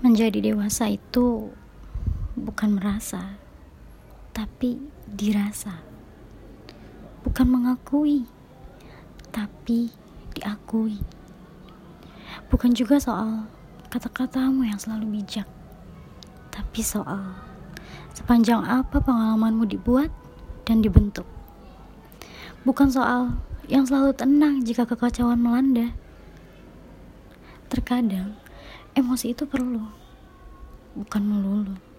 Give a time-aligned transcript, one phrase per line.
[0.00, 1.52] Menjadi dewasa itu
[2.32, 3.36] bukan merasa,
[4.32, 5.84] tapi dirasa.
[7.20, 8.24] Bukan mengakui,
[9.28, 9.92] tapi
[10.32, 11.04] diakui.
[12.48, 13.44] Bukan juga soal
[13.92, 15.44] kata-katamu yang selalu bijak,
[16.48, 17.36] tapi soal
[18.16, 20.08] sepanjang apa pengalamanmu dibuat
[20.64, 21.28] dan dibentuk.
[22.64, 23.36] Bukan soal
[23.68, 25.92] yang selalu tenang jika kekacauan melanda.
[27.68, 28.40] Terkadang
[28.94, 29.82] emosi itu perlu,
[30.98, 31.89] bukan melulu.